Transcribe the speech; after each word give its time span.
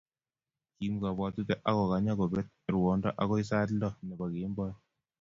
Kiim 0.75 0.93
kabwatutik 1.01 1.59
akokanya 1.69 2.13
kobet 2.19 2.47
ruondo 2.73 3.09
agoi 3.21 3.43
sait 3.49 3.69
lo 3.81 3.89
nebo 4.07 4.25
kemboi 4.33 4.73